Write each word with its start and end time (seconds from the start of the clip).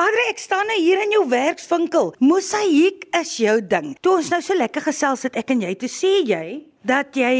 Adre, 0.00 0.22
ek 0.30 0.38
staan 0.40 0.64
nou 0.70 0.78
hier 0.80 1.00
in 1.02 1.10
jou 1.12 1.26
werkswinkel. 1.28 2.14
Mosaïek 2.24 3.02
is 3.18 3.34
jou 3.42 3.58
ding. 3.60 3.90
Toe 4.00 4.14
ons 4.16 4.30
nou 4.32 4.38
so 4.40 4.56
lekker 4.56 4.86
gesels 4.86 5.26
het 5.26 5.34
ek 5.36 5.50
en 5.52 5.60
jy, 5.66 5.74
toe 5.76 5.90
sê 5.92 6.12
jy 6.24 6.44
dat 6.88 7.18
jy 7.20 7.32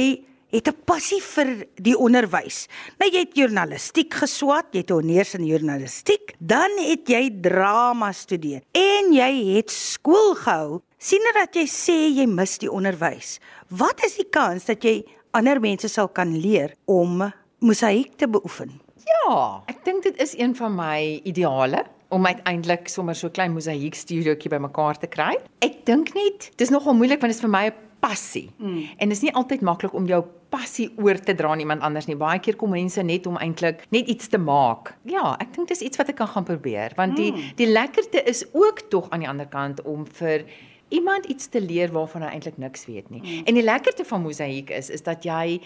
het 0.52 0.68
'n 0.68 0.76
passie 0.84 1.22
vir 1.24 1.64
die 1.80 1.96
onderwys. 1.96 2.68
Nou 3.00 3.08
jy 3.08 3.22
het 3.24 3.38
journalistiek 3.38 4.12
geswat, 4.12 4.66
jy 4.74 4.82
het 4.84 4.90
honeurs 4.90 5.34
in 5.34 5.46
journalistiek, 5.46 6.34
dan 6.38 6.68
het 6.76 7.08
jy 7.08 7.30
drama 7.40 8.12
studeer 8.12 8.60
en 8.74 9.12
jy 9.12 9.56
het 9.56 9.70
skool 9.70 10.34
gehou. 10.34 10.82
sien 10.98 11.20
nou 11.24 11.32
dat 11.32 11.54
jy 11.54 11.64
sê 11.64 12.12
jy 12.12 12.26
mis 12.26 12.58
die 12.58 12.70
onderwys. 12.70 13.38
Wat 13.70 14.04
is 14.04 14.16
die 14.16 14.28
kans 14.28 14.66
dat 14.66 14.84
jy 14.84 15.02
ander 15.32 15.60
mense 15.60 15.88
sal 15.88 16.08
kan 16.08 16.36
leer 16.36 16.76
om 16.84 17.32
mosaïek 17.60 18.18
te 18.18 18.28
beoefen? 18.28 18.80
Ja, 19.06 19.62
ek 19.66 19.82
dink 19.84 20.02
dit 20.02 20.20
is 20.20 20.34
een 20.36 20.54
van 20.54 20.76
my 20.76 21.22
ideale 21.24 21.86
om 22.10 22.26
uiteindelik 22.26 22.88
sommer 22.90 23.14
so 23.14 23.30
klein 23.30 23.54
mosaïek 23.54 23.94
studiootjie 23.94 24.50
bymekaar 24.50 24.98
te 24.98 25.08
kry. 25.10 25.36
Ek 25.64 25.84
dink 25.88 26.12
net 26.16 26.50
dis 26.60 26.72
nogal 26.74 26.96
moeilik 26.98 27.22
want 27.22 27.32
dit 27.32 27.38
is 27.38 27.44
vir 27.44 27.52
my 27.52 27.64
'n 27.70 27.88
passie. 28.00 28.50
Mm. 28.58 28.88
En 28.96 29.08
dit 29.08 29.16
is 29.16 29.22
nie 29.22 29.34
altyd 29.34 29.60
maklik 29.60 29.94
om 29.94 30.06
jou 30.06 30.24
passie 30.50 30.88
oor 30.98 31.20
te 31.20 31.34
dra 31.34 31.52
aan 31.52 31.62
iemand 31.62 31.84
anders 31.86 32.08
nie. 32.08 32.16
Baie 32.16 32.40
keer 32.42 32.56
kom 32.56 32.72
mense 32.74 33.02
net 33.02 33.26
om 33.26 33.36
eintlik 33.36 33.84
net 33.94 34.08
iets 34.08 34.28
te 34.28 34.38
maak. 34.38 34.94
Ja, 35.08 35.36
ek 35.40 35.54
dink 35.54 35.68
dis 35.68 35.84
iets 35.86 36.00
wat 36.00 36.08
ek 36.08 36.16
kan 36.16 36.30
gaan 36.32 36.44
probeer 36.48 36.96
want 36.96 37.16
die 37.16 37.30
mm. 37.32 37.54
die 37.60 37.70
lekkerte 37.70 38.24
is 38.24 38.44
ook 38.52 38.88
tog 38.90 39.10
aan 39.10 39.24
die 39.24 39.28
ander 39.28 39.46
kant 39.46 39.82
om 39.82 40.06
vir 40.06 40.44
iemand 40.90 41.28
iets 41.30 41.46
te 41.48 41.60
leer 41.60 41.92
waarvan 41.94 42.22
hy 42.26 42.32
eintlik 42.34 42.58
niks 42.58 42.86
weet 42.86 43.10
nie. 43.10 43.22
Mm. 43.22 43.46
En 43.46 43.60
die 43.60 43.66
lekkerte 43.66 44.04
van 44.04 44.24
mosaïek 44.24 44.70
is 44.74 44.90
is 44.90 45.06
dat 45.06 45.24
jy 45.24 45.60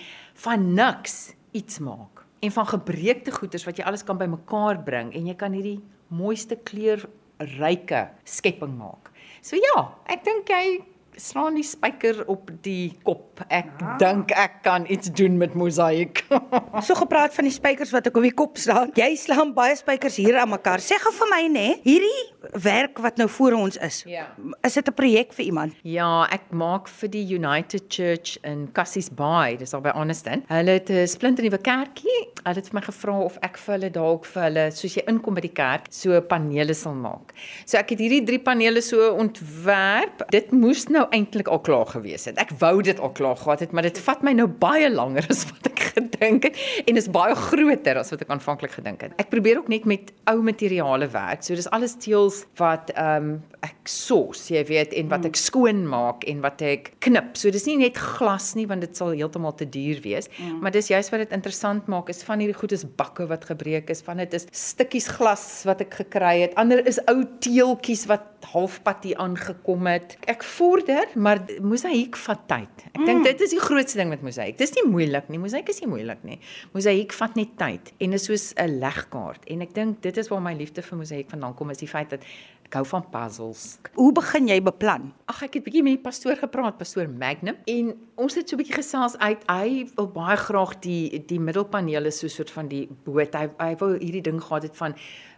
van 0.44 0.74
niks 0.74 1.32
iets 1.52 1.78
maak 1.78 2.24
en 2.44 2.52
van 2.52 2.66
gebreekte 2.66 3.32
goeders 3.32 3.64
wat 3.64 3.78
jy 3.78 3.84
alles 3.88 4.04
kan 4.04 4.18
bymekaar 4.20 4.82
bring 4.84 5.14
en 5.14 5.26
jy 5.26 5.36
kan 5.38 5.54
hierdie 5.56 5.80
mooiste 6.14 6.58
kleurryke 6.66 8.08
skepping 8.24 8.76
maak. 8.78 9.10
So 9.44 9.58
ja, 9.60 9.88
ek 10.08 10.24
dink 10.26 10.50
jy 10.52 10.82
slaan 11.20 11.58
die 11.58 11.66
spyker 11.66 12.24
op 12.30 12.50
die 12.64 12.94
kop. 13.06 13.42
Ek 13.46 13.68
ja. 13.80 13.94
dink 14.00 14.32
ek 14.34 14.60
kan 14.66 14.86
iets 14.90 15.12
doen 15.14 15.36
met 15.38 15.54
mosaïek. 15.58 16.24
so 16.86 16.96
gepraat 16.98 17.34
van 17.36 17.48
die 17.48 17.54
spykers 17.54 17.92
wat 17.94 18.08
ek 18.10 18.18
op 18.18 18.26
die 18.26 18.34
kop 18.34 18.58
slaan. 18.60 18.90
Jy 18.98 19.12
slaan 19.20 19.54
baie 19.56 19.76
spykers 19.78 20.18
hier 20.22 20.40
aan 20.42 20.50
mekaar. 20.54 20.82
Sê 20.82 20.98
gou 21.02 21.14
vir 21.14 21.30
my 21.30 21.42
nê, 21.54 21.68
hierdie 21.86 22.33
werk 22.52 22.98
wat 22.98 23.16
nou 23.16 23.28
voor 23.28 23.52
ons 23.52 23.76
is. 23.76 24.02
Ja. 24.06 24.26
Is 24.62 24.74
dit 24.74 24.88
'n 24.88 24.94
projek 24.94 25.32
vir 25.32 25.44
iemand? 25.44 25.74
Ja, 25.82 26.26
ek 26.30 26.50
maak 26.50 26.88
vir 26.88 27.10
die 27.10 27.34
United 27.34 27.82
Church 27.88 28.38
in 28.42 28.68
Cassies 28.72 29.10
Bay, 29.14 29.56
dis 29.56 29.74
al 29.74 29.80
by 29.80 29.90
Honeston. 29.94 30.44
Hulle 30.46 30.70
het 30.70 30.90
'n 30.90 31.06
splinter 31.06 31.44
nuwe 31.44 31.58
kerkie. 31.58 32.28
Hulle 32.42 32.56
het 32.56 32.68
vir 32.68 32.74
my 32.74 32.80
gevra 32.80 33.18
of 33.18 33.38
ek 33.40 33.56
vir 33.56 33.74
hulle 33.74 33.90
dalk 33.90 34.24
vir 34.24 34.42
hulle, 34.42 34.70
soos 34.70 34.94
jy 34.94 35.02
inkom 35.06 35.34
by 35.34 35.40
die 35.40 35.52
kerk, 35.52 35.86
so 35.90 36.20
panele 36.20 36.74
sal 36.74 36.94
maak. 36.94 37.32
So 37.64 37.78
ek 37.78 37.90
het 37.90 37.98
hierdie 37.98 38.24
drie 38.24 38.38
panele 38.38 38.80
so 38.82 39.14
ontwerp. 39.14 40.30
Dit 40.30 40.52
moes 40.52 40.88
nou 40.88 41.04
nou 41.04 41.12
eintlik 41.14 41.50
al 41.52 41.60
klaar 41.64 41.88
gewees 41.90 42.26
het. 42.28 42.38
Ek 42.40 42.52
wou 42.60 42.78
dit 42.84 43.00
al 43.00 43.12
klaar 43.16 43.36
gehad 43.40 43.64
het, 43.64 43.72
maar 43.74 43.86
dit 43.86 43.98
vat 44.06 44.22
my 44.26 44.34
nou 44.36 44.46
baie 44.48 44.88
langer 44.92 45.26
as 45.32 45.44
wat 45.50 45.70
ek 45.70 45.73
gedink 45.94 46.48
het 46.48 46.60
en 46.84 47.00
is 47.00 47.08
baie 47.12 47.34
groter 47.38 48.00
as 48.00 48.12
wat 48.14 48.24
ek 48.24 48.32
aanvanklik 48.34 48.76
gedink 48.78 49.06
het. 49.06 49.16
Ek 49.22 49.30
probeer 49.32 49.62
ook 49.62 49.70
net 49.72 49.88
met 49.88 50.12
ou 50.30 50.40
materiale 50.44 51.08
werk. 51.12 51.44
So 51.44 51.56
dis 51.58 51.70
alles 51.74 51.96
teels 52.02 52.44
wat 52.60 52.92
ehm 52.94 53.34
um, 53.34 53.42
ek 53.64 53.88
sos, 53.88 54.42
jy 54.52 54.60
weet, 54.68 54.92
en 54.98 55.08
wat 55.08 55.24
ek 55.24 55.38
skoon 55.40 55.84
maak 55.88 56.26
en 56.28 56.42
wat 56.44 56.60
ek 56.64 56.90
knip. 57.04 57.32
So 57.40 57.52
dis 57.54 57.64
nie 57.68 57.78
net 57.80 57.96
glas 57.96 58.50
nie 58.58 58.66
want 58.68 58.84
dit 58.84 58.96
sal 58.96 59.14
heeltemal 59.14 59.54
te 59.56 59.64
duur 59.68 60.02
wees, 60.04 60.28
mm. 60.36 60.58
maar 60.60 60.74
dis 60.74 60.90
juist 60.92 61.12
wat 61.14 61.24
dit 61.24 61.32
interessant 61.36 61.88
maak 61.92 62.10
is 62.12 62.20
van 62.26 62.42
hierdie 62.42 62.58
goed 62.58 62.74
is 62.76 62.84
bakke 62.84 63.24
wat 63.30 63.46
gebreek 63.48 63.88
is, 63.94 64.02
van 64.04 64.20
dit 64.20 64.36
is 64.36 64.44
stukkies 64.52 65.08
glas 65.16 65.46
wat 65.68 65.80
ek 65.84 65.96
gekry 66.02 66.36
het. 66.42 66.56
Ander 66.60 66.84
is 66.84 67.00
ou 67.08 67.22
teeltjies 67.44 68.04
wat 68.10 68.30
halfpad 68.52 69.06
hier 69.08 69.20
aangekom 69.22 69.88
het. 69.88 70.16
Ek 70.30 70.44
vorder, 70.44 71.08
maar 71.16 71.40
mosaïek 71.64 72.18
vat 72.26 72.44
tyd. 72.50 72.86
Ek 72.92 73.00
mm. 73.00 73.08
dink 73.08 73.28
dit 73.30 73.44
is 73.46 73.54
die 73.56 73.62
grootste 73.62 74.00
ding 74.00 74.12
met 74.12 74.24
mosaïek. 74.24 74.58
Dis 74.60 74.74
nie 74.76 74.84
moeilik 74.90 75.30
nie. 75.32 75.40
Mosaïek 75.40 75.72
is 75.72 75.80
nie 75.84 75.92
moeilik 75.92 76.24
nie. 76.26 76.40
Mosaïek 76.74 77.14
vat 77.16 77.36
net 77.38 77.54
tyd 77.60 77.92
en 78.02 78.16
is 78.16 78.26
soos 78.28 78.52
'n 78.56 78.80
legkaart. 78.80 79.44
En 79.46 79.62
ek 79.62 79.74
dink 79.74 80.02
dit 80.02 80.16
is 80.16 80.28
waar 80.28 80.42
my 80.42 80.54
liefde 80.54 80.82
vir 80.82 80.98
mosaïek 80.98 81.30
vandaan 81.30 81.54
kom, 81.54 81.70
is 81.70 81.78
die 81.78 81.88
feit 81.88 82.10
dat 82.10 82.22
ek 82.64 82.74
hou 82.74 82.84
van 82.84 83.04
puzzles. 83.10 83.78
Hoe 83.94 84.12
begin 84.12 84.48
jy 84.48 84.60
beplan? 84.62 85.12
Ag 85.26 85.42
ek 85.42 85.54
het 85.54 85.64
bietjie 85.64 85.82
met 85.82 85.96
die 85.96 86.02
pastoor 86.02 86.36
gepraat, 86.36 86.78
pastoor 86.78 87.08
Magnum, 87.08 87.56
en 87.66 87.94
ons 88.16 88.34
het 88.34 88.48
so 88.48 88.56
'n 88.56 88.62
bietjie 88.62 88.80
gesels 88.82 89.16
uit. 89.18 89.42
Hy 89.48 89.86
wil 89.96 90.08
baie 90.08 90.36
graag 90.36 90.80
die 90.80 91.24
die 91.26 91.40
middelpanele 91.40 92.10
so 92.10 92.26
'n 92.26 92.30
soort 92.30 92.50
van 92.50 92.68
die 92.68 92.88
boot. 93.04 93.34
Hy 93.34 93.50
hy 93.58 93.76
wou 93.76 93.98
hierdie 93.98 94.22
ding 94.22 94.40
gehad 94.40 94.62
het 94.62 94.76
van 94.76 94.94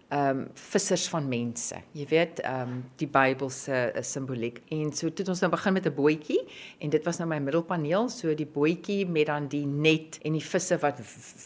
ehm 0.08 0.38
um, 0.38 0.48
vissers 0.54 1.08
van 1.08 1.28
mense. 1.28 1.74
Jy 1.92 2.04
weet, 2.06 2.40
ehm 2.40 2.60
um, 2.60 2.82
die 2.96 3.08
Bybelse 3.10 3.92
simboliek. 4.06 4.60
En 4.70 4.92
so 4.94 5.06
het 5.06 5.28
ons 5.28 5.40
nou 5.42 5.50
begin 5.50 5.72
met 5.72 5.86
'n 5.86 5.94
bootjie 5.94 6.46
en 6.78 6.90
dit 6.90 7.04
was 7.04 7.18
nou 7.18 7.28
my 7.28 7.38
middelpaneel, 7.38 8.08
so 8.08 8.34
die 8.34 8.46
bootjie 8.46 9.06
met 9.06 9.26
dan 9.26 9.48
die 9.48 9.66
net 9.66 10.18
en 10.22 10.32
die 10.32 10.44
visse 10.44 10.78
wat 10.78 11.00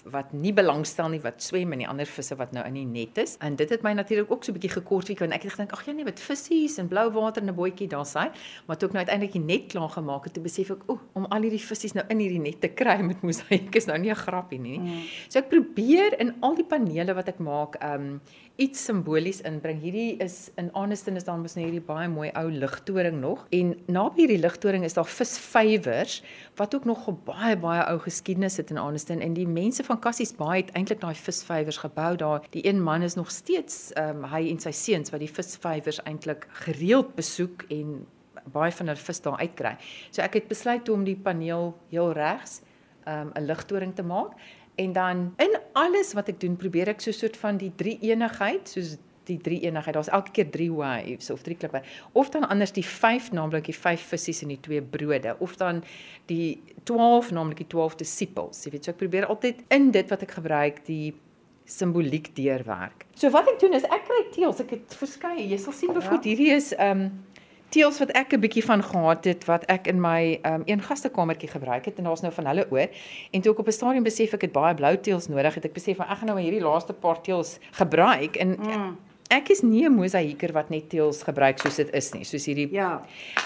wat 0.04 0.32
nie 0.32 0.52
belangstel 0.52 1.08
nie 1.08 1.20
wat 1.20 1.42
swem 1.42 1.72
en 1.72 1.78
die 1.78 1.88
ander 1.88 2.06
visse 2.06 2.36
wat 2.36 2.52
nou 2.52 2.66
in 2.66 2.74
die 2.74 2.84
net 2.84 3.18
is. 3.18 3.36
En 3.38 3.56
dit 3.56 3.70
het 3.70 3.82
my 3.82 3.92
natuurlik 3.92 4.30
ook 4.30 4.44
so 4.44 4.52
'n 4.52 4.58
bietjie 4.58 4.82
gekort 4.82 5.06
wie 5.06 5.16
kan 5.16 5.32
ek 5.32 5.42
het 5.42 5.52
gedink 5.52 5.72
ag 5.72 5.86
ja 5.86 5.92
nee, 5.92 6.04
wat 6.04 6.20
visse 6.20 6.80
en 6.80 6.88
blou 6.88 7.10
water 7.10 7.42
in 7.42 7.48
'n 7.48 7.54
bootjie 7.54 7.88
daar 7.88 8.06
sy. 8.06 8.28
Maar 8.66 8.76
toe 8.76 8.88
ek 8.88 8.94
nou 8.94 9.04
uiteindelik 9.06 9.32
die 9.32 9.44
net 9.44 9.66
klaar 9.66 9.88
gemaak 9.88 10.24
het, 10.24 10.32
toe 10.34 10.42
besef 10.42 10.70
ek, 10.70 10.82
o, 10.86 11.00
om 11.12 11.24
al 11.24 11.42
hierdie 11.42 11.66
visse 11.66 11.90
nou 11.94 12.04
in 12.08 12.18
hierdie 12.18 12.40
net 12.40 12.60
te 12.60 12.68
kry 12.68 13.00
met 13.10 13.22
mosaïek 13.22 13.74
is 13.74 13.86
nou 13.86 13.98
nie 13.98 14.10
'n 14.10 14.14
grappie 14.16 14.60
nie. 14.60 14.78
Mm. 14.78 15.02
So 15.28 15.38
ek 15.38 15.48
probeer 15.48 16.20
in 16.20 16.34
al 16.40 16.54
die 16.54 16.64
panele 16.64 17.14
wat 17.14 17.28
ek 17.28 17.38
maak, 17.38 17.74
ehm 17.80 18.00
um, 18.00 18.20
iets 18.60 18.82
simbolies 18.84 19.40
inbring. 19.48 19.78
Hierdie 19.80 20.18
is 20.20 20.50
in 20.60 20.68
Aniston 20.76 21.16
is 21.16 21.24
daar 21.24 21.38
mos 21.40 21.54
net 21.56 21.64
hierdie 21.64 21.84
baie 21.84 22.08
mooi 22.12 22.28
ou 22.36 22.50
ligtoring 22.52 23.16
nog 23.22 23.46
en 23.56 23.72
naby 23.88 24.24
hierdie 24.24 24.40
ligtoring 24.42 24.84
is 24.84 24.96
daar 24.98 25.08
visvywers 25.08 26.18
wat 26.60 26.74
ook 26.76 26.84
nog 26.84 27.08
'n 27.08 27.16
baie 27.24 27.56
baie 27.56 27.86
ou 27.88 27.98
geskiedenis 27.98 28.56
het 28.60 28.70
in 28.70 28.78
Aniston 28.78 29.20
en 29.20 29.32
die 29.34 29.48
mense 29.48 29.84
van 29.84 30.00
Cassies 30.00 30.36
Bay 30.36 30.58
het 30.60 30.70
eintlik 30.76 31.00
daai 31.00 31.14
visvywers 31.14 31.76
gebou 31.76 32.16
daar. 32.16 32.42
Die 32.50 32.66
een 32.66 32.82
man 32.82 33.02
is 33.02 33.14
nog 33.14 33.30
steeds 33.30 33.92
um, 33.96 34.24
hy 34.24 34.50
en 34.50 34.60
sy 34.60 34.70
seuns 34.70 35.10
wat 35.10 35.20
die 35.20 35.32
visvywers 35.32 36.02
eintlik 36.02 36.46
gereeld 36.50 37.14
besoek 37.14 37.64
en 37.70 38.06
baie 38.44 38.72
van 38.72 38.86
hulle 38.86 39.00
vis 39.00 39.20
daar 39.20 39.38
uitkry. 39.38 39.76
So 40.10 40.22
ek 40.22 40.34
het 40.34 40.48
besluit 40.48 40.88
om 40.88 41.04
die 41.04 41.16
paneel 41.16 41.78
heel 41.88 42.12
regs 42.12 42.60
ehm, 43.04 43.28
'n 43.28 43.40
um, 43.40 43.44
ligtoring 43.44 43.94
te 43.94 44.02
maak 44.02 44.36
En 44.80 44.92
dan 44.96 45.22
in 45.36 45.58
alles 45.76 46.14
wat 46.16 46.30
ek 46.32 46.40
doen, 46.40 46.56
probeer 46.56 46.88
ek 46.94 47.04
so 47.04 47.10
'n 47.10 47.20
soort 47.20 47.36
van 47.36 47.60
die 47.60 47.72
drie 47.76 47.98
eenigheid, 48.00 48.68
soos 48.68 48.96
die 49.28 49.38
drie 49.38 49.60
eenigheid. 49.60 49.94
Daar's 49.94 50.08
elke 50.08 50.30
keer 50.30 50.50
drie 50.50 50.72
waves 50.72 51.30
of 51.30 51.42
drie 51.42 51.56
klippe. 51.56 51.82
Of 52.12 52.30
dan 52.30 52.48
anders 52.48 52.72
die 52.72 52.84
5, 52.84 53.30
naamlik 53.36 53.68
die 53.70 53.76
5 53.76 54.06
visse 54.12 54.42
en 54.42 54.54
die 54.54 54.60
2 54.60 54.82
brode, 54.82 55.36
of 55.38 55.56
dan 55.56 55.82
die 56.26 56.62
12, 56.84 57.30
naamlik 57.30 57.56
die 57.56 57.66
12 57.66 57.94
disipels. 57.94 58.64
Jy 58.64 58.70
weet, 58.70 58.84
so 58.84 58.94
ek 58.94 59.02
probeer 59.02 59.26
altyd 59.26 59.64
in 59.68 59.90
dit 59.90 60.08
wat 60.10 60.22
ek 60.22 60.30
gebruik, 60.38 60.84
die 60.86 61.14
simboliek 61.70 62.32
deurwerk. 62.34 63.06
So 63.14 63.30
wat 63.30 63.48
ek 63.52 63.60
doen 63.60 63.76
is 63.78 63.84
ek 63.84 64.06
kry 64.08 64.22
teels, 64.34 64.62
ek 64.64 64.70
het 64.70 64.94
verskeie. 64.98 65.44
Jy 65.46 65.58
sal 65.58 65.76
sien 65.76 65.92
byvoorbeeld 65.94 66.24
ja. 66.24 66.30
hierdie 66.32 66.54
is 66.56 66.72
ehm 66.76 67.04
um, 67.06 67.10
teels 67.70 67.98
wat 68.02 68.10
ek 68.18 68.34
'n 68.34 68.40
bietjie 68.40 68.64
van 68.64 68.82
gehad 68.82 69.24
het 69.24 69.44
wat 69.44 69.64
ek 69.70 69.86
in 69.86 70.00
my 70.00 70.40
um, 70.46 70.62
een 70.66 70.82
gastekamertjie 70.82 71.48
gebruik 71.48 71.84
het 71.84 71.98
en 71.98 72.04
daar's 72.04 72.20
nou 72.20 72.32
van 72.32 72.46
hulle 72.46 72.66
oor. 72.70 72.88
En 73.30 73.40
toe 73.40 73.52
ek 73.52 73.58
op 73.58 73.66
'n 73.66 73.72
stadium 73.72 74.02
besef 74.02 74.32
ek 74.34 74.40
het 74.40 74.52
baie 74.52 74.74
blou 74.74 74.96
teels 75.00 75.28
nodig, 75.28 75.54
het 75.54 75.64
ek 75.64 75.72
besef 75.72 75.96
van 75.96 76.06
ek 76.06 76.18
gaan 76.18 76.26
nou 76.26 76.40
hierdie 76.40 76.62
laaste 76.62 76.92
paar 76.92 77.20
teels 77.20 77.58
gebruik 77.72 78.36
en 78.36 78.56
mm. 78.58 78.96
ek 79.28 79.48
is 79.48 79.62
nie 79.62 79.86
'n 79.88 79.94
mosaïeker 79.94 80.52
wat 80.52 80.70
net 80.70 80.88
teels 80.88 81.22
gebruik 81.22 81.58
soos 81.58 81.76
dit 81.76 81.94
is 81.94 82.12
nie, 82.12 82.24
soos 82.24 82.46
hierdie 82.46 82.68
Ja. 82.72 83.02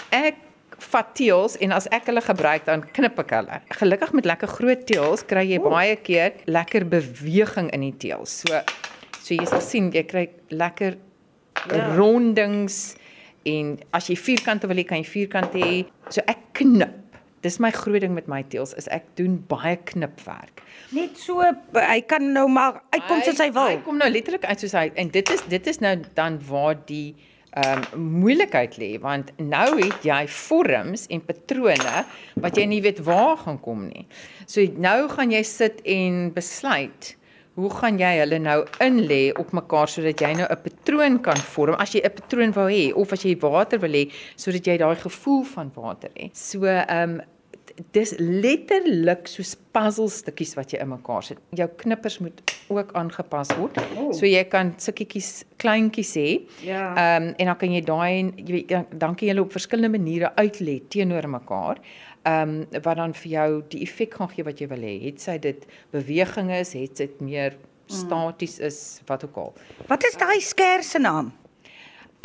Ek 0.09 0.35
vat 0.77 1.15
teels 1.15 1.57
en 1.57 1.71
as 1.71 1.87
ek 1.87 2.05
hulle 2.05 2.21
gebruik 2.21 2.65
dan 2.65 2.83
knip 2.91 3.19
ek 3.19 3.29
hulle. 3.29 3.61
Gelukkig 3.79 4.13
met 4.13 4.25
lekker 4.25 4.47
groot 4.47 4.85
teels 4.85 5.23
kry 5.25 5.45
jy 5.47 5.59
Oeh. 5.59 5.69
baie 5.69 5.95
keer 5.95 6.33
lekker 6.45 6.87
beweging 6.87 7.69
in 7.71 7.81
die 7.81 7.97
teels. 7.97 8.43
So 8.43 8.61
so 9.21 9.33
jy 9.33 9.45
sal 9.45 9.61
sien 9.61 9.91
jy 9.91 10.03
kry 10.03 10.29
lekker 10.49 10.97
ja. 11.69 11.95
rondings 11.95 12.95
en 13.45 13.75
as 13.95 14.09
jy 14.09 14.17
vierkante 14.19 14.69
wil 14.69 14.81
hê, 14.81 14.85
kan 14.87 15.01
jy 15.01 15.09
vierkante 15.09 15.61
hê. 15.61 15.83
So 16.09 16.23
ek 16.29 16.47
knip. 16.61 17.01
Dis 17.45 17.59
my 17.61 17.69
groot 17.69 18.01
ding 18.01 18.15
met 18.17 18.25
my 18.31 18.41
teels 18.49 18.73
is 18.73 18.87
ek 18.93 19.05
doen 19.19 19.37
baie 19.49 19.75
knipwerk. 19.91 20.63
Net 20.97 21.19
so 21.21 21.45
hy 21.45 21.99
kan 22.09 22.31
nou 22.33 22.47
maar 22.49 22.81
uitkom 22.95 23.21
soos 23.21 23.41
hy 23.43 23.51
wil. 23.53 23.69
Hy 23.75 23.83
kom 23.85 24.01
nou 24.01 24.09
letterlik 24.09 24.47
uit 24.49 24.65
soos 24.65 24.73
hy 24.73 24.87
en 24.97 25.11
dit 25.13 25.33
is 25.35 25.45
dit 25.51 25.69
is 25.69 25.81
nou 25.83 25.93
dan 26.17 26.39
waar 26.49 26.79
die 26.89 27.13
ehm 27.55 27.83
um, 27.95 28.07
moeilikheid 28.19 28.73
lê 28.81 28.89
want 28.99 29.29
nou 29.39 29.77
het 29.77 30.03
jy 30.03 30.25
vorms 30.27 31.05
en 31.07 31.21
patrone 31.23 32.01
wat 32.43 32.57
jy 32.59 32.65
nie 32.67 32.81
weet 32.83 32.99
waar 33.05 33.37
gaan 33.45 33.61
kom 33.63 33.85
nie. 33.87 34.07
So 34.49 34.65
nou 34.75 35.05
gaan 35.13 35.31
jy 35.31 35.43
sit 35.47 35.79
en 35.85 36.33
besluit 36.35 37.13
hoe 37.55 37.69
gaan 37.71 37.99
jy 37.99 38.11
hulle 38.19 38.39
nou 38.43 38.57
inlê 38.83 39.21
op 39.39 39.53
mekaar 39.55 39.91
sodat 39.91 40.21
jy 40.21 40.33
nou 40.35 40.47
'n 40.49 40.63
patroon 40.65 41.21
kan 41.21 41.37
vorm 41.37 41.75
as 41.79 41.93
jy 41.95 42.01
'n 42.03 42.15
patroon 42.17 42.51
wou 42.57 42.67
hê 42.69 42.93
of 42.93 43.13
as 43.13 43.23
jy 43.23 43.35
water 43.39 43.79
wil 43.79 43.95
hê 43.99 44.11
sodat 44.35 44.67
jy 44.67 44.77
daai 44.77 44.95
gevoel 44.95 45.43
van 45.43 45.71
water 45.75 46.11
het. 46.15 46.37
So 46.37 46.65
ehm 46.65 47.09
um, 47.09 47.21
dis 47.95 48.13
letterlik 48.19 49.27
soos 49.27 49.55
puzzelstukkies 49.75 50.53
wat 50.55 50.71
jy 50.73 50.79
in 50.83 50.91
mekaar 50.93 51.25
sit. 51.27 51.39
Jou 51.55 51.67
knippers 51.81 52.17
moet 52.23 52.39
ook 52.71 52.93
aangepas 52.97 53.51
word. 53.59 53.79
Oh. 53.97 54.09
So 54.15 54.27
jy 54.27 54.43
kan 54.51 54.73
sukkietjies 54.81 55.43
kleintjies 55.61 56.15
hê. 56.19 56.29
Ja. 56.65 56.87
Ehm 56.93 57.29
um, 57.29 57.29
en 57.35 57.51
dan 57.51 57.59
kan 57.61 57.75
jy 57.75 57.83
daai 57.85 58.33
jy 58.39 58.51
weet 58.51 58.73
dan, 58.73 59.15
kan 59.15 59.19
jy 59.19 59.33
hulle 59.33 59.45
op 59.45 59.55
verskillende 59.55 59.97
maniere 59.97 60.31
uitlet 60.39 60.89
teenoor 60.93 61.29
mekaar. 61.37 61.81
Ehm 62.23 62.57
um, 62.61 62.81
wat 62.81 62.99
dan 63.01 63.15
vir 63.21 63.31
jou 63.35 63.49
die 63.75 63.83
effek 63.85 64.19
gaan 64.19 64.31
gee 64.31 64.47
wat 64.47 64.61
jy 64.61 64.69
wil 64.71 64.85
hê. 64.87 64.97
Het 65.05 65.21
sy 65.21 65.39
dit 65.43 65.67
beweging 65.95 66.51
is, 66.55 66.73
het 66.73 66.97
dit 67.03 67.21
meer 67.21 67.57
staties 67.91 68.59
is, 68.59 69.01
wat 69.05 69.27
ook 69.27 69.35
al. 69.37 69.51
Wat 69.87 70.03
is 70.07 70.15
daai 70.17 70.39
skers 70.41 70.95
se 70.95 70.99
naam? 70.99 71.33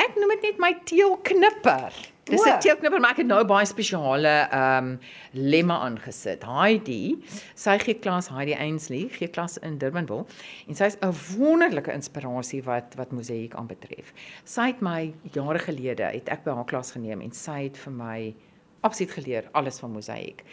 Ek 0.01 0.17
noem 0.17 0.33
dit 0.37 0.49
net 0.49 0.61
my 0.63 0.71
teelknipper. 0.89 1.93
Dis. 2.31 2.45
'n 2.47 2.61
teelknipper, 2.63 3.01
maar 3.03 3.11
ek 3.17 3.23
het 3.25 3.27
nou 3.27 3.41
baie 3.45 3.67
spesiale 3.67 4.33
ehm 4.47 4.91
um, 4.93 4.99
lemme 5.35 5.75
aangesit. 5.75 6.45
Heidi, 6.47 7.19
sy 7.59 7.75
gee 7.83 7.99
klas 7.99 8.31
Heidi 8.31 8.55
Ainsley, 8.55 9.09
gee 9.11 9.29
klas 9.29 9.59
in 9.67 9.79
Durbanville 9.83 10.27
en 10.69 10.79
sy 10.79 10.93
is 10.93 10.97
'n 11.03 11.13
wonderlike 11.37 11.93
inspirasie 11.93 12.63
wat 12.65 12.95
wat 12.97 13.11
mosaïek 13.11 13.55
aanbetref. 13.55 14.13
Sy 14.45 14.71
het 14.71 14.81
my 14.81 15.13
jare 15.33 15.59
gelede 15.59 16.07
het 16.07 16.29
ek 16.29 16.45
by 16.45 16.55
haar 16.55 16.71
klas 16.71 16.93
geneem 16.93 17.21
en 17.21 17.33
sy 17.33 17.63
het 17.67 17.77
vir 17.77 17.93
my 17.93 18.35
absoluut 18.81 19.11
geleer 19.11 19.49
alles 19.53 19.79
van 19.79 19.93
mosaïek. 19.93 20.45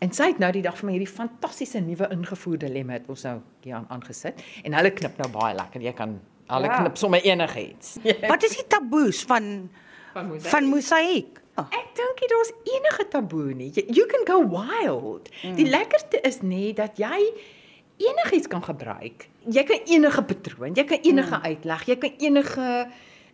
En 0.00 0.12
sy 0.12 0.32
het 0.32 0.38
nou 0.38 0.52
die 0.52 0.62
dag 0.62 0.76
vir 0.78 0.86
my 0.86 0.92
hierdie 0.96 1.14
fantastiese 1.14 1.80
nuwe 1.80 2.08
ingevoerde 2.10 2.68
lemme 2.68 2.92
het 2.92 3.08
ons 3.08 3.22
nou 3.22 3.40
hier 3.62 3.74
aan 3.74 3.86
aangesit 3.88 4.42
en 4.64 4.72
hulle 4.72 4.90
knip 4.90 5.18
nou 5.18 5.28
baie 5.30 5.54
lekker. 5.54 5.82
Jy 5.82 5.92
kan 5.92 6.20
hulle 6.48 6.66
Ja. 6.70 6.76
knip 6.80 6.96
sommer 6.96 7.20
enigiets. 7.24 7.96
Wat 8.30 8.42
is 8.44 8.56
die 8.56 8.66
taboes 8.68 9.24
van 9.26 9.68
Van 10.12 10.28
mosaïek. 10.28 10.50
van 10.50 10.64
mosaïek? 10.70 11.40
Oh. 11.56 11.64
Ek 11.72 11.94
dink 11.96 12.20
nie 12.20 12.28
daar's 12.28 12.52
enige 12.68 13.04
taboe 13.08 13.54
nie. 13.56 13.70
You, 13.88 14.04
can 14.06 14.26
go 14.28 14.42
wild. 14.44 15.30
Mm. 15.42 15.54
Die 15.56 15.64
lekkerste 15.68 16.20
is 16.28 16.42
nê 16.44 16.74
dat 16.76 16.98
jy 17.00 17.16
enigiets 17.96 18.46
kan 18.52 18.60
gebruik. 18.64 19.28
Jy 19.48 19.62
kan 19.64 19.80
enige 19.88 20.22
patroon, 20.28 20.74
jy 20.76 20.84
kan 20.84 20.98
enige 21.00 21.36
mm. 21.38 21.46
uitleg, 21.48 21.84
jy 21.88 21.96
kan 22.02 22.12
enige 22.18 22.66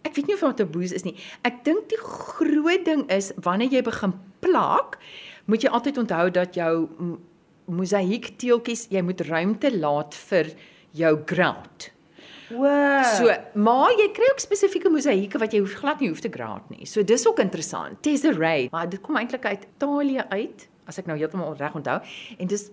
ek 0.02 0.16
weet 0.18 0.26
nie 0.26 0.34
of 0.34 0.40
daar 0.42 0.54
taboes 0.58 0.92
is 0.94 1.04
nie. 1.06 1.14
Ek 1.46 1.60
dink 1.66 1.88
die 1.90 1.98
groot 2.02 2.84
ding 2.86 3.04
is 3.10 3.30
wanneer 3.42 3.70
jy 3.70 3.82
begin 3.86 4.14
plak, 4.42 4.96
moet 5.46 5.62
jy 5.62 5.70
altyd 5.70 5.98
onthou 6.02 6.24
dat 6.34 6.54
jou 6.58 6.72
m- 6.98 7.18
mosaïek 7.70 8.32
teeltjies, 8.42 8.88
jy 8.90 9.02
moet 9.06 9.22
ruimte 9.28 9.70
laat 9.78 10.14
vir 10.30 10.50
jou 10.98 11.12
grout. 11.30 11.90
Wow. 12.52 13.04
So, 13.16 13.32
maar 13.54 13.94
jy 13.98 14.08
kry 14.16 14.28
ook 14.32 14.42
spesifieke 14.42 14.92
mosaïeke 14.92 15.40
wat 15.42 15.54
jy 15.54 15.62
hoef 15.64 15.74
glad 15.80 16.02
nie 16.02 16.10
hoef 16.12 16.22
te 16.24 16.30
graad 16.32 16.68
nie. 16.72 16.86
So 16.86 17.04
dis 17.06 17.26
ook 17.28 17.40
interessant. 17.42 18.00
Tesserae, 18.04 18.68
maar 18.72 18.88
dit 18.92 19.00
kom 19.02 19.18
eintlik 19.20 19.46
uit 19.48 19.66
Italië 19.76 20.26
uit, 20.28 20.66
as 20.90 20.98
ek 21.00 21.08
nou 21.10 21.18
heeltemal 21.18 21.56
reg 21.58 21.76
onthou, 21.78 22.00
en 22.38 22.50
dis 22.50 22.68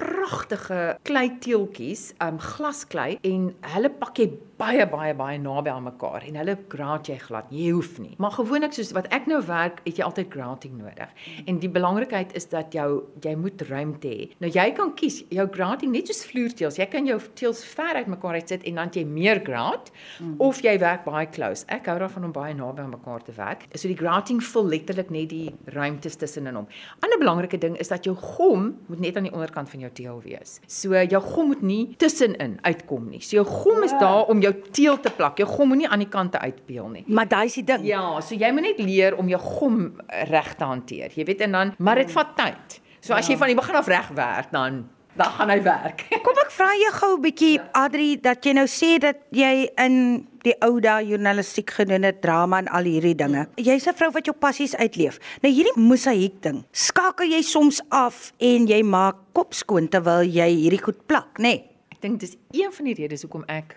pragtige 0.00 0.80
klei 1.06 1.28
teeltjies, 1.42 2.10
um 2.24 2.38
glasklei 2.42 3.18
en 3.26 3.50
hulle 3.74 3.90
pak 4.00 4.20
jy 4.20 4.30
baie 4.60 4.84
baie 4.88 5.14
baie 5.16 5.38
naby 5.40 5.72
aan 5.72 5.86
mekaar 5.86 6.24
en 6.28 6.36
hulle 6.40 6.54
graad 6.72 7.08
jy 7.08 7.16
glad. 7.22 7.48
Jy 7.54 7.70
hoef 7.72 7.94
nie. 8.02 8.12
Maar 8.20 8.34
gewoonlik 8.34 8.74
soos 8.76 8.92
wat 8.96 9.08
ek 9.14 9.28
nou 9.30 9.40
werk, 9.48 9.80
het 9.86 10.00
jy 10.00 10.04
altyd 10.04 10.28
grading 10.32 10.74
nodig. 10.76 11.14
En 11.48 11.60
die 11.62 11.70
belangrikheid 11.72 12.34
is 12.36 12.48
dat 12.52 12.74
jou 12.76 12.88
jy 13.24 13.32
moet 13.40 13.64
ruimte 13.70 14.10
hê. 14.10 14.28
Nou 14.44 14.50
jy 14.52 14.66
kan 14.76 14.92
kies 14.98 15.22
jou 15.32 15.46
grading 15.54 15.94
net 15.94 16.10
soos 16.10 16.22
vloerteels. 16.28 16.76
Jy 16.80 16.88
kan 16.92 17.08
jou 17.08 17.16
teels 17.40 17.62
ver 17.72 18.00
uit 18.02 18.10
mekaar 18.12 18.40
uitsit 18.40 18.66
en 18.68 18.82
dan 18.82 18.92
jy 18.94 19.06
meer 19.08 19.40
graad 19.46 19.88
mm. 20.20 20.36
of 20.44 20.60
jy 20.64 20.76
werk 20.82 21.06
baie 21.08 21.28
close. 21.32 21.64
Ek 21.72 21.88
hou 21.88 21.96
daarvan 22.02 22.28
om 22.28 22.36
baie 22.36 22.56
naby 22.56 22.84
aan 22.84 22.92
mekaar 22.92 23.24
te 23.24 23.36
werk. 23.38 23.64
So 23.74 23.88
die 23.88 23.98
grading 23.98 24.42
vul 24.44 24.68
letterlik 24.76 25.12
net 25.14 25.32
die 25.32 25.48
ruimtes 25.72 26.20
tussenin 26.20 26.60
hom. 26.60 26.68
Ander 27.00 27.20
belangrike 27.22 27.60
ding 27.60 27.78
is 27.80 27.92
dat 27.92 28.04
jou 28.08 28.16
gom 28.18 28.74
moet 28.92 29.00
net 29.00 29.16
aan 29.16 29.28
die 29.30 29.34
onderkant 29.34 29.72
van 29.72 29.86
jou 29.86 29.89
teel 29.92 30.20
wees. 30.24 30.58
So 30.66 30.94
jou 30.94 31.22
gom 31.22 31.46
moet 31.52 31.62
nie 31.62 31.94
tussenin 31.96 32.58
uitkom 32.62 33.08
nie. 33.10 33.20
So 33.20 33.40
jou 33.40 33.46
gom 33.46 33.82
is 33.86 33.94
daar 34.00 34.30
om 34.32 34.40
jou 34.40 34.52
teel 34.72 35.00
te 35.00 35.10
plak. 35.10 35.38
Jou 35.38 35.48
gom 35.48 35.68
moenie 35.72 35.88
aan 35.88 36.04
die 36.04 36.08
kante 36.10 36.38
uitpeel 36.38 36.88
nie. 36.88 37.04
Maar 37.08 37.28
daai 37.28 37.46
is 37.46 37.58
die 37.60 37.64
ding. 37.64 37.84
Ja, 37.88 38.20
so 38.20 38.34
jy 38.34 38.52
moet 38.52 38.62
net 38.70 38.78
leer 38.78 39.16
om 39.16 39.28
jou 39.28 39.40
gom 39.40 39.82
reg 40.30 40.54
te 40.54 40.64
hanteer. 40.64 41.12
Jy 41.14 41.24
weet 41.24 41.44
en 41.48 41.58
dan 41.58 41.74
maar 41.78 42.00
dit 42.02 42.10
vat 42.10 42.36
tyd. 42.36 42.80
So 43.00 43.14
as 43.16 43.28
jy 43.28 43.36
van 43.40 43.48
die 43.48 43.56
begin 43.56 43.78
af 43.80 43.88
reg 43.88 44.08
werk, 44.14 44.50
dan 44.52 44.88
dan 45.16 45.32
gaan 45.36 45.50
hy 45.50 45.58
werk. 45.62 46.04
Kom 46.24 46.38
ek 46.38 46.52
vra 46.54 46.70
jou 46.78 46.92
gou 46.94 47.12
'n 47.16 47.22
bietjie 47.22 47.60
Adri 47.74 48.16
dat 48.20 48.44
jy 48.44 48.52
nou 48.52 48.66
sê 48.66 48.98
dat 48.98 49.16
jy 49.30 49.68
in 49.76 50.26
die 50.46 50.54
ou 50.64 50.80
dae 50.80 51.06
journalistiek 51.06 51.70
gedoen 51.70 52.06
het, 52.08 52.20
drama 52.22 52.58
en 52.62 52.68
al 52.68 52.88
hierdie 52.88 53.14
dinge. 53.14 53.46
Jy's 53.56 53.86
'n 53.86 53.94
vrou 53.94 54.10
wat 54.10 54.26
jou 54.26 54.36
passies 54.36 54.76
uitleef. 54.76 55.18
Nou 55.42 55.52
hierdie 55.52 55.76
mosaïek 55.76 56.42
ding, 56.42 56.64
skakel 56.72 57.26
jy 57.30 57.42
soms 57.42 57.80
af 57.88 58.32
en 58.38 58.66
jy 58.66 58.82
maak 58.82 59.16
kop 59.32 59.54
skoon 59.54 59.88
terwyl 59.88 60.24
jy 60.24 60.48
hierdie 60.48 60.82
goed 60.82 61.06
plak, 61.06 61.38
nê? 61.38 61.42
Nee? 61.42 61.64
Ek 61.92 62.00
dink 62.00 62.20
dis 62.20 62.36
een 62.52 62.72
van 62.72 62.84
die 62.84 62.94
redes 62.94 63.22
hoekom 63.22 63.44
ek 63.46 63.76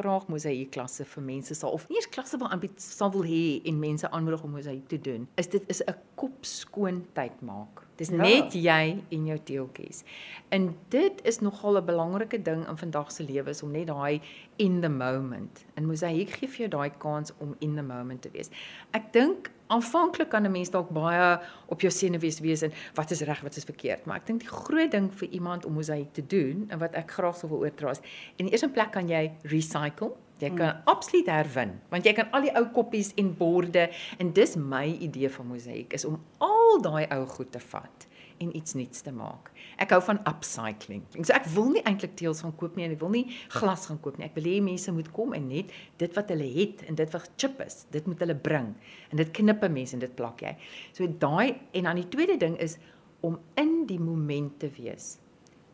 graag 0.00 0.26
mosaïek 0.32 0.72
klasse 0.74 1.04
vir 1.04 1.24
mense 1.24 1.54
sal 1.54 1.76
of 1.76 1.86
nie 1.88 1.98
eens 2.00 2.08
klasse 2.14 2.38
wil 2.40 2.50
aanbied 2.50 2.80
sal 2.82 3.12
wil 3.14 3.26
hê 3.28 3.60
en 3.68 3.78
mense 3.80 4.10
aanmoedig 4.10 4.42
om 4.46 4.56
mosaïek 4.56 4.88
te 4.88 4.98
doen. 5.10 5.28
Is 5.40 5.48
dit 5.52 5.64
is 5.68 5.82
'n 5.86 5.94
kop 6.14 6.44
skoon 6.44 7.04
tyd 7.14 7.40
maak. 7.40 7.84
Dis 7.96 8.08
ja. 8.08 8.16
net 8.16 8.54
jy 8.56 9.02
en 9.10 9.26
jou 9.26 9.38
teeltjies. 9.38 10.04
En 10.48 10.74
dit 10.88 11.20
is 11.24 11.40
nogal 11.40 11.76
'n 11.78 11.84
belangrike 11.84 12.42
ding 12.42 12.68
in 12.68 12.76
vandag 12.76 13.12
se 13.12 13.22
lewe 13.24 13.50
is 13.50 13.62
om 13.62 13.70
net 13.70 13.86
daai 13.86 14.20
in 14.56 14.80
the 14.80 14.88
moment. 14.88 15.64
En 15.74 15.86
mosaïek 15.86 16.30
gee 16.30 16.48
vir 16.48 16.58
jou 16.58 16.68
daai 16.68 16.90
kans 16.98 17.32
om 17.38 17.54
in 17.58 17.76
the 17.76 17.82
moment 17.82 18.22
te 18.22 18.30
wees. 18.32 18.50
Ek 18.90 19.12
dink 19.12 19.50
aanvanklik 19.70 20.30
kan 20.30 20.46
'n 20.46 20.52
mens 20.52 20.70
dalk 20.70 20.90
baie 20.90 21.38
op 21.66 21.80
jou 21.80 21.92
senuwees 21.92 22.40
wees 22.40 22.62
en 22.62 22.72
wat 22.94 23.10
is 23.10 23.20
reg, 23.20 23.40
wat 23.40 23.56
is 23.56 23.64
verkeerd, 23.64 24.06
maar 24.06 24.16
ek 24.16 24.26
dink 24.26 24.40
die 24.40 24.48
groot 24.48 24.90
ding 24.90 25.10
vir 25.14 25.28
iemand 25.28 25.66
om 25.66 25.72
mosaïek 25.74 26.12
te 26.12 26.26
doen 26.26 26.66
en 26.68 26.78
wat 26.78 26.94
ek 26.94 27.10
graag 27.10 27.36
sou 27.36 27.48
wil 27.50 27.64
oordra 27.64 27.90
is, 27.90 28.00
in 28.36 28.46
die 28.46 28.52
eerste 28.52 28.68
plek 28.68 28.92
kan 28.92 29.08
jy 29.08 29.30
recycle 29.42 30.12
Jy 30.40 30.54
kan 30.56 30.72
mm. 30.72 30.82
absoluut 30.88 31.26
herwin 31.28 31.72
want 31.92 32.06
jy 32.08 32.14
kan 32.16 32.30
al 32.32 32.46
die 32.46 32.52
ou 32.56 32.64
koppies 32.72 33.12
en 33.20 33.34
borde 33.36 33.90
en 34.18 34.32
dis 34.32 34.56
my 34.56 34.86
idee 35.04 35.28
van 35.28 35.50
mosaïek 35.50 35.92
is 35.92 36.06
om 36.08 36.16
al 36.38 36.80
daai 36.80 37.04
ou 37.12 37.26
goed 37.26 37.52
te 37.52 37.60
vat 37.72 38.06
en 38.40 38.50
iets 38.56 38.74
nuuts 38.74 39.02
te 39.04 39.12
maak. 39.12 39.50
Ek 39.80 39.92
hou 39.94 40.00
van 40.04 40.20
upcycling. 40.28 41.02
So 41.18 41.34
ek 41.36 41.48
wil 41.52 41.72
nie 41.74 41.82
eintlik 41.88 42.14
teels 42.18 42.40
gaan 42.44 42.54
koop 42.56 42.76
nie 42.78 42.86
en 42.86 42.94
ek 42.94 43.02
wil 43.02 43.12
nie 43.12 43.26
glas 43.52 43.86
gaan 43.90 44.00
koop 44.00 44.16
nie. 44.18 44.28
Ek 44.30 44.36
wil 44.38 44.48
hê 44.48 44.58
mense 44.64 44.92
moet 44.96 45.10
kom 45.16 45.34
en 45.36 45.48
net 45.50 45.74
dit 46.00 46.16
wat 46.16 46.32
hulle 46.32 46.48
het 46.56 46.84
en 46.88 46.96
dit 46.98 47.16
wat 47.16 47.28
chip 47.40 47.60
is, 47.64 47.84
dit 47.92 48.06
moet 48.08 48.24
hulle 48.24 48.36
bring 48.48 48.72
en 49.10 49.20
dit 49.20 49.32
knip 49.40 49.64
'n 49.64 49.72
mens 49.72 49.92
en 49.92 50.00
dit 50.00 50.14
plak 50.16 50.40
jy. 50.40 50.56
So 50.92 51.06
daai 51.06 51.60
en 51.72 51.84
dan 51.84 51.96
die 51.96 52.08
tweede 52.08 52.38
ding 52.38 52.56
is 52.58 52.78
om 53.20 53.38
in 53.56 53.86
die 53.86 54.00
moment 54.00 54.58
te 54.58 54.70
wees 54.70 55.18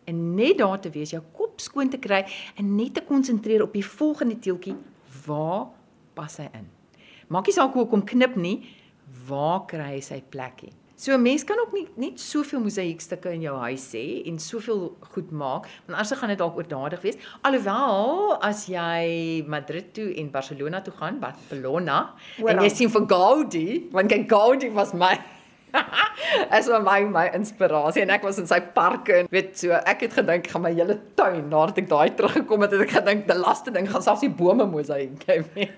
en 0.07 0.35
net 0.35 0.59
daar 0.59 0.81
te 0.81 0.91
wees, 0.91 1.11
jou 1.11 1.23
kop 1.33 1.61
skoon 1.61 1.91
te 1.91 1.99
kry 1.99 2.25
en 2.57 2.75
net 2.77 2.95
te 2.95 3.03
konsentreer 3.03 3.63
op 3.63 3.73
die 3.73 3.85
volgende 3.85 4.39
teeltjie, 4.39 4.77
waar 5.27 5.69
pas 6.15 6.37
hy 6.37 6.49
in? 6.55 6.67
Maak 7.29 7.47
nie 7.47 7.55
saak 7.57 7.75
hoe 7.75 7.85
ek 7.87 7.95
hom 7.95 8.05
knip 8.07 8.37
nie, 8.37 8.61
waar 9.27 9.67
kry 9.67 9.97
hy 9.97 10.01
sy 10.01 10.21
plekkie? 10.31 10.73
So 10.97 11.13
'n 11.13 11.23
mens 11.23 11.45
kan 11.45 11.59
ook 11.61 11.73
nie 11.73 11.89
net 11.95 12.21
soveel 12.21 12.61
mosaïekstukke 12.61 13.33
in 13.33 13.41
jou 13.41 13.57
huis 13.57 13.93
hê 13.93 14.23
en 14.27 14.39
soveel 14.39 14.97
goed 15.13 15.31
maak, 15.31 15.69
want 15.87 15.99
anders 15.99 16.19
gaan 16.19 16.29
dit 16.29 16.39
dalk 16.39 16.57
oordadig 16.57 17.03
wees. 17.03 17.17
Alhoewel 17.43 18.37
as 18.41 18.67
jy 18.67 19.45
Madrid 19.47 19.93
toe 19.95 20.15
en 20.17 20.31
Barcelona 20.31 20.81
toe 20.81 20.95
gaan, 20.97 21.19
Barcelona, 21.21 22.15
en 22.39 22.63
jy 22.63 22.69
sien 22.69 22.89
vir 22.91 23.07
Gaudi, 23.07 23.89
want 23.93 24.09
kyk 24.09 24.29
Gaudi 24.29 24.71
was 24.73 24.95
my 24.95 25.19
As 26.51 26.69
my 26.69 27.01
my 27.05 27.27
inspirasie 27.35 28.03
en 28.03 28.11
ek 28.11 28.23
was 28.25 28.39
in 28.39 28.47
sy 28.47 28.61
parke 28.61 29.13
en 29.21 29.29
weet 29.31 29.59
so 29.59 29.77
ek 29.77 30.07
het 30.07 30.15
gedink 30.17 30.47
gaan 30.53 30.63
my 30.65 30.73
hele 30.73 30.97
tuin 31.19 31.49
nadat 31.51 31.83
ek 31.83 31.89
daai 31.91 32.15
teruggekom 32.17 32.65
het 32.65 32.73
het 32.73 32.85
ek 32.87 32.95
gedink 33.01 33.27
die 33.29 33.37
laaste 33.37 33.75
ding 33.75 33.89
gaan 33.91 34.05
selfs 34.05 34.25
die 34.25 34.33
bome 34.33 34.65
mosaïek 34.65 35.27
gee. 35.27 35.69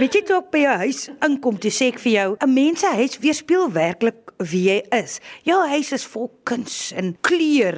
Weet 0.00 0.18
jy 0.18 0.22
toe 0.28 0.36
ek 0.42 0.50
by 0.52 0.64
jou 0.66 0.76
huis 0.84 1.00
inkom, 1.26 1.56
toe 1.62 1.72
sê 1.72 1.88
ek 1.94 2.02
vir 2.04 2.12
jou, 2.12 2.28
'n 2.36 2.54
mens 2.54 2.84
se 2.84 2.92
huis 3.00 3.18
weerspieël 3.24 3.72
werklik 3.72 4.29
wie 4.40 4.62
jy 4.68 4.78
is. 4.96 5.18
Jou 5.44 5.58
huis 5.68 5.92
is 5.92 6.06
vol 6.08 6.30
kuns 6.48 6.92
en 6.96 7.12
kleur 7.26 7.76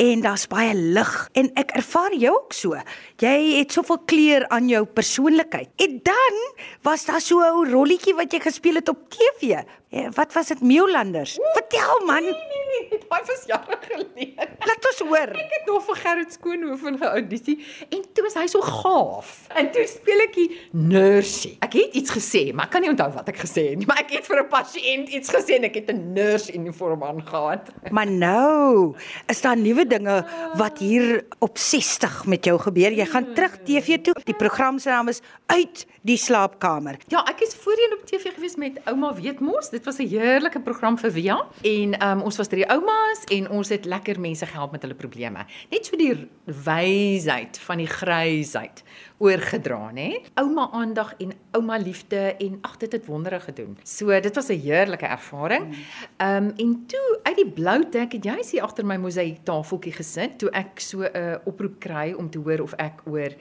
en 0.00 0.22
daar's 0.24 0.46
baie 0.50 0.74
lig 0.74 1.12
en 1.34 1.50
ek 1.58 1.74
ervaar 1.80 2.14
jou 2.18 2.34
ook 2.34 2.54
so. 2.54 2.78
Jy 3.22 3.36
het 3.58 3.74
soveel 3.74 4.00
kleur 4.10 4.46
aan 4.54 4.68
jou 4.70 4.84
persoonlikheid. 4.86 5.70
En 5.82 6.00
dan 6.06 6.40
was 6.86 7.04
daar 7.06 7.20
so 7.20 7.40
'n 7.40 7.50
ou 7.50 7.64
rolletjie 7.70 8.14
wat 8.14 8.32
jy 8.32 8.40
gespeel 8.40 8.74
het 8.74 8.88
op 8.88 9.08
TV. 9.10 9.64
Ja, 9.94 10.10
wat 10.10 10.32
was 10.32 10.46
dit 10.46 10.60
Meeulanders? 10.60 11.38
Vertel 11.54 12.06
man, 12.06 12.22
Nee 12.22 12.32
nee, 12.32 12.88
nee, 12.90 12.98
daai 13.08 13.22
was 13.26 13.44
jare 13.46 13.78
gelede. 13.80 14.48
laat 14.66 14.86
ons 14.90 14.98
hoor. 14.98 15.30
Ek 15.38 15.50
het 15.50 15.66
nog 15.66 15.84
vir 15.84 15.96
Gerrit 15.96 16.32
Skoonhoven 16.32 16.98
geaudisie 16.98 17.56
en 17.88 18.03
toe 18.24 18.32
was 18.32 18.40
hy 18.40 18.46
so 18.48 18.60
gaaf. 18.64 19.32
En 19.60 19.70
toe 19.72 19.84
speel 19.88 20.24
ek 20.24 20.34
die 20.34 20.48
nursie. 20.72 21.56
Ek 21.64 21.76
het 21.76 21.96
iets 21.98 22.14
gesê, 22.14 22.52
maar 22.54 22.68
ek 22.68 22.74
kan 22.76 22.84
nie 22.84 22.90
onthou 22.92 23.10
wat 23.14 23.28
ek 23.28 23.42
gesê 23.44 23.68
het 23.70 23.80
nie, 23.80 23.88
maar 23.88 24.00
ek 24.00 24.16
het 24.16 24.26
vir 24.26 24.42
'n 24.42 24.48
pasiënt 24.48 25.08
iets 25.08 25.30
gesê 25.30 25.58
en 25.58 25.64
ek 25.64 25.74
het 25.74 25.90
'n 25.90 26.12
nurse 26.14 26.52
uniform 26.52 27.02
aangetree. 27.02 27.92
Maar 27.92 28.06
nou 28.06 28.94
is 29.28 29.40
daar 29.40 29.56
nuwe 29.56 29.86
dinge 29.86 30.24
wat 30.56 30.78
hier 30.78 31.24
op 31.38 31.58
60 31.58 32.26
met 32.26 32.44
jou 32.44 32.58
gebeur. 32.58 32.92
Jy 32.92 33.06
gaan 33.06 33.34
terug 33.34 33.58
TV 33.64 34.00
toe. 34.00 34.14
Die 34.24 34.34
program 34.34 34.78
se 34.78 34.88
naam 34.88 35.08
is 35.08 35.20
Uit 35.46 35.86
die 36.02 36.16
slaapkamer. 36.16 36.96
Ja, 37.08 37.24
ek 37.28 37.40
is 37.40 37.54
voorheen 37.54 37.92
op 37.92 38.06
TV 38.06 38.32
gewees 38.34 38.56
met 38.56 38.80
Ouma 38.84 39.14
Weet 39.14 39.40
Mos. 39.40 39.70
Dit 39.70 39.84
was 39.84 39.98
'n 39.98 40.08
heerlike 40.08 40.60
program 40.60 40.98
vir 40.98 41.10
Via 41.10 41.46
en 41.62 42.02
um, 42.02 42.20
ons 42.22 42.36
was 42.36 42.48
drie 42.48 42.64
die 42.64 42.70
oumas 42.72 43.24
en 43.28 43.50
ons 43.50 43.68
het 43.68 43.84
lekker 43.84 44.20
mense 44.20 44.46
gehelp 44.46 44.72
met 44.72 44.82
hulle 44.82 44.94
probleme. 44.94 45.44
Net 45.70 45.86
so 45.86 45.96
die 45.96 46.28
wysheid 46.44 47.58
van 47.58 47.78
die 47.78 47.86
grysheid 48.14 48.82
oorgedra, 49.18 49.90
nê? 49.94 50.08
Ouma 50.40 50.68
aandag 50.72 51.14
en 51.22 51.32
ouma 51.56 51.78
liefde 51.78 52.34
en 52.42 52.58
ag 52.66 52.76
dit 52.82 52.92
het 52.92 53.06
wondere 53.06 53.40
gedoen. 53.40 53.76
So 53.82 54.20
dit 54.20 54.34
was 54.34 54.48
'n 54.48 54.60
heerlike 54.60 55.06
ervaring. 55.06 55.74
Ehm 56.16 56.44
um, 56.44 56.52
en 56.56 56.84
toe 56.86 57.18
uit 57.22 57.36
die 57.36 57.50
bloute 57.50 57.98
ek 57.98 58.12
het 58.12 58.24
jy 58.24 58.38
hier 58.50 58.62
agter 58.62 58.86
my 58.86 58.96
mosaïek 58.96 59.44
tafeltjie 59.44 59.92
gesit 59.92 60.38
toe 60.38 60.50
ek 60.50 60.80
so 60.80 61.02
'n 61.02 61.16
uh, 61.16 61.36
oproep 61.44 61.78
kry 61.80 62.12
om 62.12 62.30
te 62.30 62.38
hoor 62.38 62.60
of 62.60 62.72
ek 62.72 63.00
oor 63.06 63.32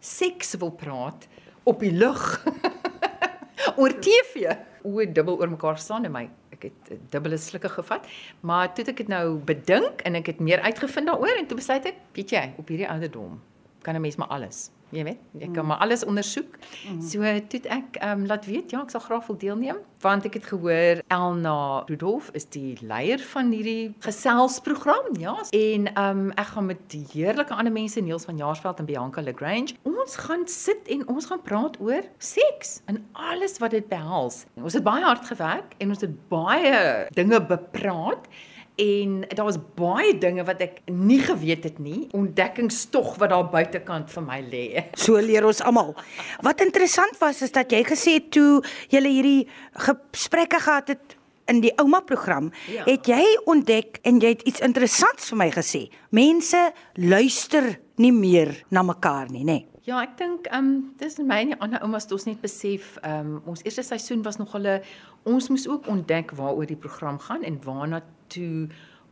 seks 0.00 0.56
wil 0.56 0.70
praat 0.70 1.28
op 1.64 1.80
die 1.80 1.92
lug. 1.92 2.44
oor 3.80 3.98
TV. 4.00 4.56
O, 4.82 5.04
dubbel 5.12 5.38
oor 5.38 5.48
mekaar 5.48 5.78
staan 5.78 6.04
in 6.04 6.12
my. 6.12 6.28
Ek 6.50 6.62
het 6.62 6.98
dubbele 7.10 7.36
slukke 7.36 7.68
gevat, 7.68 8.06
maar 8.40 8.74
toe 8.74 8.84
ek 8.84 8.96
dit 8.96 9.08
nou 9.08 9.38
bedink 9.38 10.00
en 10.00 10.14
ek 10.14 10.26
het 10.26 10.40
meer 10.40 10.60
uitgevind 10.60 11.06
daaroor 11.06 11.38
en 11.38 11.46
toe 11.46 11.56
besluit 11.56 11.84
ek, 11.84 11.96
weet 12.12 12.30
jy, 12.30 12.52
op 12.56 12.68
hierdie 12.68 12.88
ouderdom 12.88 13.40
kan 13.82 13.94
'n 13.94 14.00
mens 14.00 14.16
maar 14.16 14.28
alles 14.28 14.70
jy 14.92 15.04
weet, 15.06 15.20
ek 15.40 15.54
kan 15.54 15.64
mm. 15.64 15.70
maar 15.72 15.80
alles 15.84 16.04
ondersoek. 16.04 16.58
Mm. 16.84 17.00
So 17.00 17.32
toe 17.48 17.60
ek 17.72 17.96
ehm 18.00 18.22
um, 18.22 18.26
laat 18.28 18.46
weet 18.48 18.74
ja, 18.74 18.82
ek 18.84 18.92
sal 18.92 19.04
graag 19.06 19.26
wil 19.30 19.38
deelneem 19.40 19.80
want 20.02 20.24
ek 20.26 20.34
het 20.40 20.46
gehoor 20.50 20.98
Elna 21.14 21.56
Rudolf 21.86 22.32
is 22.34 22.48
die 22.50 22.74
leier 22.82 23.22
van 23.32 23.52
hierdie 23.54 23.92
geselsprogram, 24.02 25.12
ja. 25.22 25.36
En 25.54 25.88
ehm 25.92 26.22
um, 26.26 26.30
ek 26.36 26.52
gaan 26.52 26.68
met 26.68 26.96
heerlike 27.12 27.54
ander 27.54 27.72
mense 27.72 28.00
Niels 28.02 28.26
van 28.28 28.40
Jaarsveld 28.40 28.82
en 28.82 28.88
Bianca 28.90 29.22
Lagrange. 29.22 29.76
Ons 29.88 30.18
gaan 30.26 30.44
sit 30.50 30.90
en 30.92 31.06
ons 31.08 31.30
gaan 31.30 31.42
praat 31.42 31.78
oor 31.80 32.04
seks 32.18 32.80
en 32.90 33.00
alles 33.12 33.58
wat 33.62 33.72
dit 33.78 33.88
behels. 33.88 34.44
Ons 34.60 34.76
het 34.76 34.84
baie 34.84 35.04
hard 35.04 35.24
gewerk 35.30 35.76
en 35.78 35.94
ons 35.94 36.04
het 36.04 36.16
baie 36.28 37.06
dinge 37.14 37.40
bepraat 37.46 38.28
en 38.80 39.24
daar 39.28 39.44
was 39.44 39.58
baie 39.76 40.14
dinge 40.18 40.44
wat 40.48 40.60
ek 40.64 40.80
nie 40.90 41.20
geweet 41.22 41.64
het 41.68 41.78
nie, 41.82 42.06
ontdekkingstog 42.16 43.16
wat 43.20 43.32
daar 43.34 43.48
buitekant 43.52 44.10
vir 44.12 44.26
my 44.26 44.40
lê. 44.46 44.66
So 45.02 45.20
leer 45.20 45.46
ons 45.46 45.62
almal. 45.64 45.94
Wat 46.44 46.60
interessant 46.64 47.18
was 47.20 47.42
is 47.42 47.52
dat 47.52 47.72
jy 47.72 47.82
gesê 47.86 48.16
het 48.20 48.30
toe 48.32 48.62
jy 48.92 49.02
hierdie 49.06 49.42
gesprekke 49.86 50.60
gehad 50.62 50.94
het 50.94 51.18
in 51.50 51.60
die 51.60 51.72
ouma 51.82 52.00
program, 52.06 52.52
ja. 52.70 52.84
het 52.86 53.08
jy 53.10 53.24
ontdek 53.50 53.98
en 54.06 54.20
jy 54.22 54.36
het 54.36 54.46
iets 54.48 54.62
interessants 54.64 55.32
vir 55.32 55.42
my 55.42 55.50
gesê. 55.52 55.82
Mense 56.14 56.70
luister 56.96 57.74
nie 58.00 58.14
meer 58.14 58.54
na 58.70 58.84
mekaar 58.86 59.28
nie, 59.32 59.44
nê? 59.44 59.58
Nee. 59.60 59.71
Ja, 59.82 59.96
ek 59.98 60.12
dink 60.14 60.46
ehm 60.46 60.66
um, 60.68 60.74
dis 61.00 61.16
my 61.18 61.40
en 61.42 61.48
die 61.50 61.56
ander 61.64 61.80
oumas 61.82 62.04
het 62.06 62.12
ons 62.14 62.28
net 62.28 62.38
besef 62.42 62.92
ehm 63.00 63.32
um, 63.32 63.38
ons 63.50 63.64
eerste 63.66 63.82
seisoen 63.82 64.20
was 64.22 64.38
nog 64.38 64.52
hulle 64.54 64.76
ons 65.26 65.48
moes 65.50 65.64
ook 65.66 65.88
ontdek 65.90 66.30
waaroor 66.38 66.68
die 66.70 66.78
program 66.78 67.18
gaan 67.18 67.42
en 67.42 67.56
waarna 67.64 67.98
toe 68.30 68.68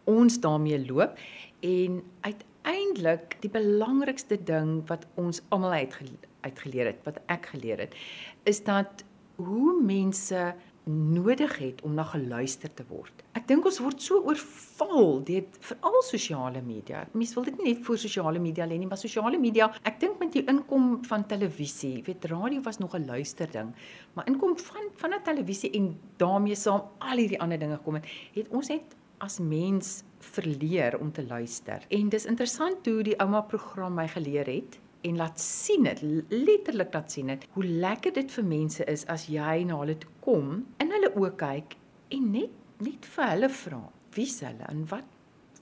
ons 0.06 0.38
daarmee 0.40 0.78
loop. 0.86 1.18
En 1.66 1.98
uiteindelik 2.20 3.34
die 3.42 3.50
belangrikste 3.50 4.38
ding 4.38 4.86
wat 4.86 5.08
ons 5.18 5.42
almal 5.48 5.74
uitgeleer 5.74 6.92
het 6.92 7.02
wat 7.02 7.18
ek 7.26 7.50
geleer 7.50 7.82
het 7.88 7.98
is 8.46 8.62
dat 8.62 9.02
hoe 9.42 9.74
mense 9.82 10.54
nodig 10.88 11.58
het 11.58 11.82
om 11.82 11.94
na 11.94 12.04
geluister 12.08 12.70
te 12.74 12.84
word. 12.88 13.22
Ek 13.36 13.46
dink 13.48 13.66
ons 13.68 13.78
word 13.82 14.00
so 14.02 14.22
oorval 14.26 15.20
deur 15.28 15.44
veral 15.66 15.98
sosiale 16.06 16.62
media. 16.64 17.02
Mense 17.12 17.36
wil 17.36 17.46
dit 17.50 17.58
nie 17.60 17.74
net 17.74 17.82
vir 17.86 18.00
sosiale 18.00 18.40
media 18.42 18.66
lê 18.66 18.78
nie, 18.80 18.88
maar 18.88 19.00
sosiale 19.00 19.38
media, 19.38 19.68
ek 19.84 20.00
dink 20.00 20.18
met 20.22 20.32
die 20.32 20.44
inkom 20.50 20.92
van 21.08 21.26
televisie, 21.30 22.00
weet 22.06 22.24
radio 22.32 22.62
was 22.64 22.78
nog 22.78 22.94
'n 22.96 23.06
luisterding, 23.06 23.74
maar 24.14 24.26
inkom 24.26 24.56
van 24.58 24.88
van 24.96 25.14
'n 25.14 25.22
televisie 25.22 25.70
en 25.70 25.98
daarmee 26.16 26.54
saam 26.54 26.82
al 26.98 27.16
hierdie 27.16 27.40
ander 27.40 27.58
dinge 27.58 27.76
gekom 27.76 27.94
het, 27.94 28.06
het 28.34 28.48
ons 28.48 28.68
net 28.68 28.96
as 29.18 29.38
mens 29.38 30.02
verleer 30.18 30.98
om 31.00 31.12
te 31.12 31.26
luister. 31.26 31.84
En 31.88 32.08
dis 32.08 32.24
interessant 32.24 32.86
hoe 32.86 33.02
die 33.02 33.18
ouma 33.20 33.40
program 33.40 33.94
my 33.94 34.08
geleer 34.08 34.46
het 34.46 34.78
en 35.06 35.16
laat 35.16 35.40
sien 35.40 35.86
dit 35.88 36.02
letterlik 36.32 36.92
laat 36.94 37.12
sien 37.12 37.32
dit 37.32 37.46
hoe 37.56 37.64
lekker 37.64 38.12
dit 38.16 38.34
vir 38.36 38.44
mense 38.44 38.84
is 38.94 39.06
as 39.14 39.28
jy 39.32 39.62
na 39.68 39.78
hulle 39.80 39.96
toe 40.02 40.10
kom 40.24 40.52
in 40.82 40.92
hulle 40.96 41.12
oë 41.14 41.32
kyk 41.40 41.78
en 42.16 42.28
net 42.34 42.84
net 42.84 43.08
vir 43.14 43.32
hulle 43.32 43.50
vra 43.62 43.80
wie's 44.16 44.38
hulle 44.44 44.68
en 44.68 44.84
wat 44.92 45.16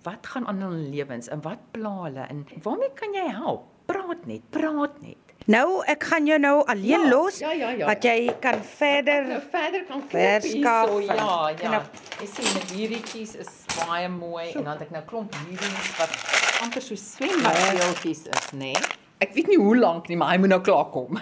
wat 0.07 0.27
gaan 0.33 0.47
aan 0.47 0.63
in 0.63 0.69
hulle 0.71 0.91
lewens 0.97 1.31
en 1.35 1.43
wat 1.47 1.65
pla 1.73 1.95
hulle 2.05 2.27
en 2.29 2.45
waarmee 2.67 2.95
kan 2.99 3.15
jy 3.15 3.27
help 3.39 3.67
praat 3.91 4.29
net 4.31 4.45
praat 4.55 5.01
net 5.05 5.25
Nou, 5.49 5.81
ek 5.89 6.03
gaan 6.05 6.27
jou 6.29 6.37
nou 6.37 6.57
alleen 6.69 7.07
ja, 7.07 7.09
los. 7.09 7.39
Ja, 7.41 7.55
ja, 7.57 7.71
ja. 7.73 7.87
Wat 7.89 8.05
jy 8.05 8.35
kan 8.43 8.59
verder 8.61 9.25
nou 9.25 9.39
verder 9.49 9.87
kan 9.89 10.03
hier 10.11 10.43
so. 10.43 10.99
Ja, 11.07 11.39
ja. 11.57 11.81
Ek 12.21 12.29
sien 12.29 12.51
met 12.53 12.75
hierdie 12.77 13.01
kies 13.01 13.33
is 13.41 13.49
baie 13.79 14.11
mooi 14.13 14.51
so. 14.51 14.59
en 14.59 14.69
dan 14.69 14.75
het 14.75 14.85
ek 14.91 14.93
nou 14.99 15.05
klomp 15.09 15.41
hierdie 15.47 15.73
wat 15.97 16.19
amper 16.67 16.85
so 16.85 17.01
swembadjies 17.01 18.27
is, 18.29 18.51
nê? 18.53 18.75
Nee? 18.75 18.98
Ek 19.19 19.35
weet 19.35 19.49
nie 19.51 19.59
hoe 19.59 19.75
lank 19.79 20.09
nie, 20.09 20.17
maar 20.17 20.31
hy 20.35 20.39
moet 20.43 20.53
nou 20.53 20.61
klaar 20.63 20.91
kom. 20.95 21.19